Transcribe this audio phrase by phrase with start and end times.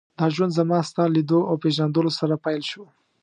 [0.19, 2.83] دا ژوند زما ستا له لیدو او پېژندلو سره پیل شو.